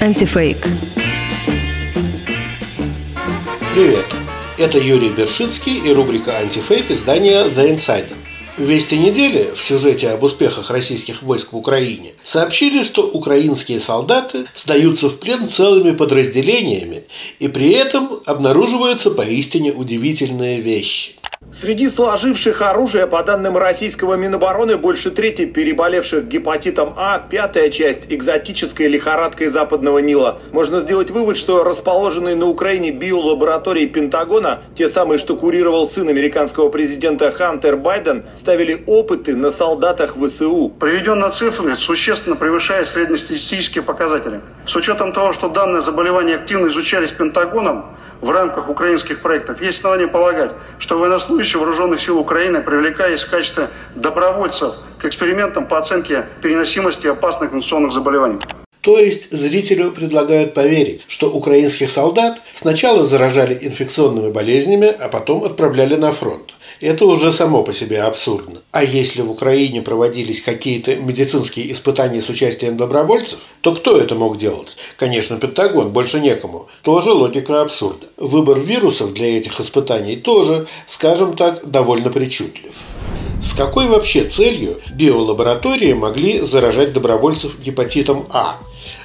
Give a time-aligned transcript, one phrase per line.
[0.00, 0.58] Антифейк.
[3.74, 4.06] Привет!
[4.56, 8.14] Это Юрий Бершицкий и рубрика «Антифейк» издания «The Insider».
[8.56, 15.08] «Вести недели» в сюжете об успехах российских войск в Украине сообщили, что украинские солдаты сдаются
[15.08, 17.04] в плен целыми подразделениями,
[17.38, 21.17] и при этом обнаруживаются поистине удивительные вещи.
[21.50, 28.86] Среди сложивших оружие, по данным российского Минобороны, больше трети переболевших гепатитом А, пятая часть экзотической
[28.86, 30.40] лихорадкой Западного Нила.
[30.52, 36.68] Можно сделать вывод, что расположенные на Украине биолаборатории Пентагона, те самые, что курировал сын американского
[36.68, 40.70] президента Хантер Байден, ставили опыты на солдатах ВСУ.
[40.78, 44.42] Приведенная цифры существенно превышает среднестатистические показатели.
[44.66, 47.86] С учетом того, что данное заболевание активно изучались Пентагоном,
[48.20, 53.68] в рамках украинских проектов, есть основания полагать, что военнослужащие вооруженных сил Украины привлекались в качестве
[53.94, 58.38] добровольцев к экспериментам по оценке переносимости опасных инфекционных заболеваний.
[58.80, 65.96] То есть зрителю предлагают поверить, что украинских солдат сначала заражали инфекционными болезнями, а потом отправляли
[65.96, 66.54] на фронт.
[66.80, 68.60] Это уже само по себе абсурдно.
[68.70, 74.38] А если в Украине проводились какие-то медицинские испытания с участием добровольцев, то кто это мог
[74.38, 74.76] делать?
[74.96, 76.68] Конечно, Пентагон, больше некому.
[76.82, 78.06] Тоже логика абсурда.
[78.16, 82.72] Выбор вирусов для этих испытаний тоже, скажем так, довольно причудлив.
[83.42, 88.56] С какой вообще целью биолаборатории могли заражать добровольцев гепатитом А?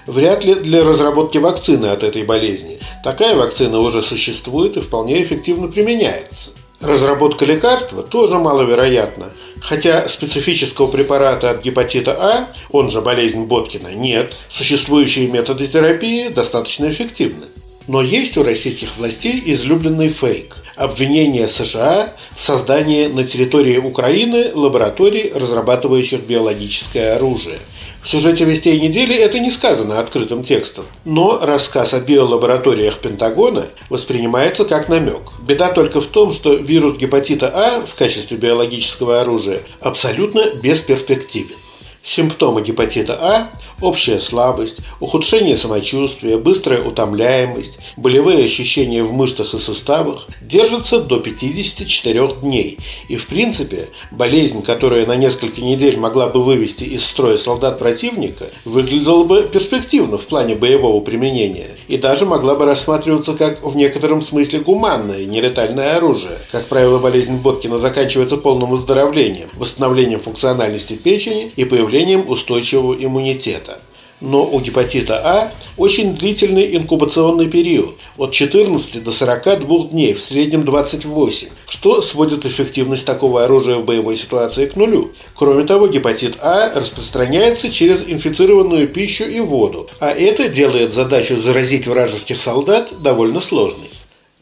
[0.05, 2.77] Вряд ли для разработки вакцины от этой болезни.
[3.03, 6.51] Такая вакцина уже существует и вполне эффективно применяется.
[6.83, 9.27] Разработка лекарства тоже маловероятна,
[9.61, 16.91] хотя специфического препарата от гепатита А, он же болезнь Боткина, нет, существующие методы терапии достаточно
[16.91, 17.45] эффективны.
[17.87, 25.31] Но есть у российских властей излюбленный фейк– обвинение США в создании на территории Украины лабораторий,
[25.33, 27.59] разрабатывающих биологическое оружие–
[28.03, 34.65] в сюжете «Вестей недели» это не сказано открытым текстом, но рассказ о биолабораториях Пентагона воспринимается
[34.65, 35.21] как намек.
[35.41, 41.55] Беда только в том, что вирус гепатита А в качестве биологического оружия абсолютно бесперспективен.
[42.03, 43.49] Симптомы гепатита А–
[43.81, 52.35] общая слабость, ухудшение самочувствия, быстрая утомляемость, болевые ощущения в мышцах и суставах– держатся до 54
[52.41, 52.77] дней.
[53.07, 58.45] И в принципе, болезнь, которая на несколько недель могла бы вывести из строя солдат противника,
[58.65, 64.21] выглядела бы перспективно в плане боевого применения и даже могла бы рассматриваться как в некотором
[64.21, 66.37] смысле гуманное, нелетальное оружие.
[66.51, 73.72] Как правило, болезнь Боткина заканчивается полным выздоровлением, восстановлением функциональности печени и появлением устойчивого иммунитета.
[74.21, 80.63] Но у гепатита А очень длительный инкубационный период– от 14 до 42 дней, в среднем
[80.63, 85.11] 28, что сводит эффективность такого оружия в боевой ситуации к нулю.
[85.35, 91.87] Кроме того, гепатит А распространяется через инфицированную пищу и воду, а это делает задачу заразить
[91.87, 93.89] вражеских солдат довольно сложной.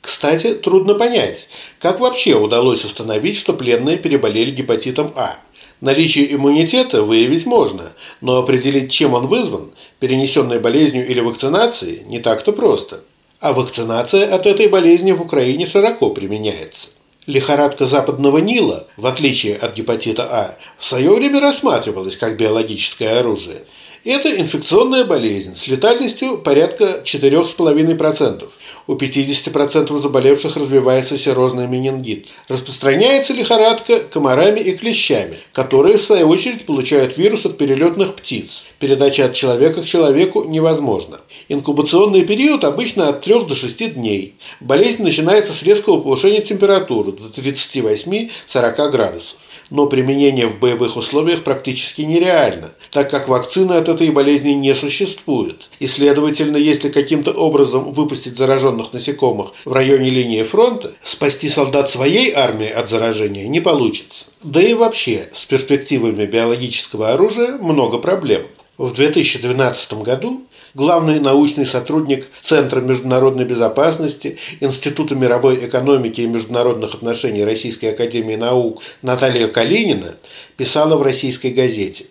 [0.02, 1.48] Кстати, трудно понять,
[1.80, 5.36] как вообще удалось установить, что пленные переболели гепатитом А–
[5.81, 12.52] Наличие иммунитета выявить можно, но определить, чем он вызван, перенесенной болезнью или вакцинацией, не так-то
[12.52, 13.02] просто.
[13.40, 16.90] А вакцинация от этой болезни в Украине широко применяется.
[17.25, 23.64] Лихорадка западного Нила, в отличие от гепатита А, в свое время рассматривалась как биологическое оружие.
[24.03, 28.50] Это инфекционная болезнь с летальностью порядка 4,5%,
[28.88, 32.28] у 50% заболевших развивается серозный менингит.
[32.47, 38.66] Распространяется лихорадка комарами и клещами, которые, в свою очередь, получают вирус от перелетных птиц.
[38.80, 41.22] Передача от человека к человеку невозможна.
[41.50, 44.36] Инкубационный период обычно от 3 до 6 дней.
[44.59, 49.38] Болезнь начинается с резкого повышения температуры до 38-40 градусов
[49.72, 55.70] но применение в боевых условиях практически нереально, так как вакцины от этой болезни не существует.
[55.80, 62.34] И следовательно, если каким-то образом выпустить зараженных насекомых в районе линии фронта, спасти солдат своей
[62.34, 64.26] армии от заражения не получится.
[64.44, 68.44] Да и вообще, с перспективами биологического оружия много проблем.
[68.78, 70.41] В 2012 году
[70.73, 78.82] главный научный сотрудник Центра международной безопасности Института мировой экономики и международных отношений Российской академии наук
[79.02, 80.16] Наталья Калинина
[80.58, 82.06] писала в российской газете–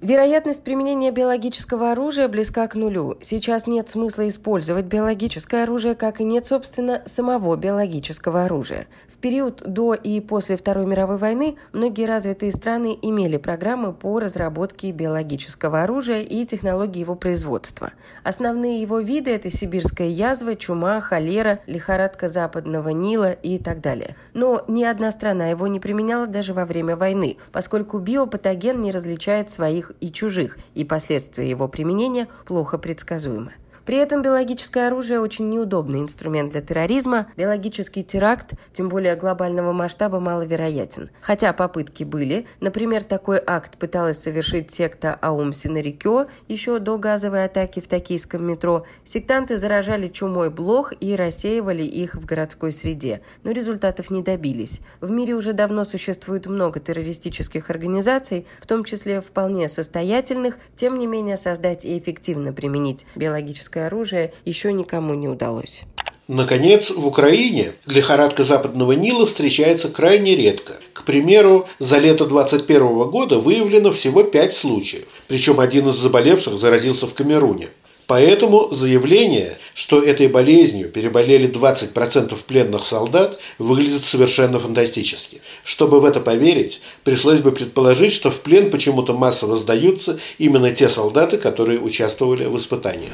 [0.00, 3.18] Вероятность применения биологического оружия близка к нулю.
[3.20, 8.86] Сейчас нет смысла использовать биологическое оружие, как и нет, собственно, самого биологического оружия.
[9.08, 14.92] В период до и после Второй мировой войны многие развитые страны имели программы по разработке
[14.92, 17.90] биологического оружия и технологии его производства.
[18.22, 24.14] Основные его виды– это сибирская язва, чума, холера, лихорадка западного Нила и так далее.
[24.32, 29.50] Но ни одна страна его не применяла даже во время войны, поскольку биопатоген не различает
[29.50, 33.54] своих своих и чужих, и последствия его применения плохо предсказуемы.
[33.88, 37.28] При этом биологическое оружие очень неудобный инструмент для терроризма.
[37.38, 41.08] Биологический теракт, тем более глобального масштаба, маловероятен.
[41.22, 42.46] Хотя попытки были.
[42.60, 48.84] Например, такой акт пыталась совершить секта Аум Синарикё еще до газовой атаки в токийском метро.
[49.04, 53.22] Сектанты заражали чумой блох и рассеивали их в городской среде.
[53.42, 54.82] Но результатов не добились.
[55.00, 60.58] В мире уже давно существует много террористических организаций, в том числе вполне состоятельных.
[60.76, 65.82] Тем не менее, создать и эффективно применить биологическое химическое оружие еще никому не удалось.
[66.28, 70.74] Наконец, в Украине лихорадка Западного Нила встречается крайне редко.
[70.92, 77.06] К примеру, за лето 2021 года выявлено всего 5 случаев, причем один из заболевших заразился
[77.06, 77.68] в Камеруне.
[78.08, 85.42] Поэтому заявление, что этой болезнью переболели 20% пленных солдат, выглядит совершенно фантастически.
[85.62, 90.88] Чтобы в это поверить, пришлось бы предположить, что в плен почему-то массово сдаются именно те
[90.88, 93.12] солдаты, которые участвовали в испытаниях.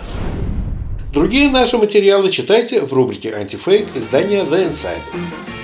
[1.15, 5.64] Другие наши материалы читайте в рубрике «Антифейк» издания The Insider.